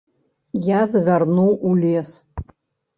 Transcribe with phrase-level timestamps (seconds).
[0.69, 2.09] Я завярнуў у лес.